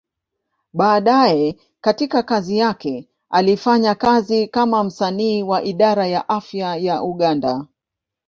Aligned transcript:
Baadaye 0.73 1.57
katika 1.81 2.23
kazi 2.23 2.57
yake, 2.57 3.09
alifanya 3.29 3.95
kazi 3.95 4.47
kama 4.47 4.83
msanii 4.83 5.43
wa 5.43 5.63
Idara 5.63 6.07
ya 6.07 6.29
Afya 6.29 6.75
ya 6.75 7.03
Uganda. 7.03 7.65